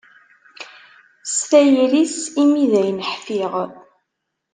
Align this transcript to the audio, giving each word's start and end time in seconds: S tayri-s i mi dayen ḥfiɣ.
S 1.33 1.35
tayri-s 1.49 2.17
i 2.41 2.43
mi 2.51 2.65
dayen 2.71 2.99
ḥfiɣ. 3.11 3.53